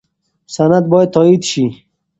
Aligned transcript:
سند 0.55 0.83
باید 0.91 1.09
تایید 1.15 1.41
شي. 1.49 1.65